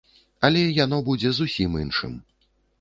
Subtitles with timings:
[0.47, 2.19] Але яно будзе зусім іншым.